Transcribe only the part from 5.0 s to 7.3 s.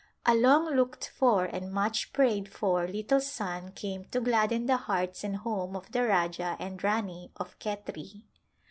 and home of the Rajah and Rani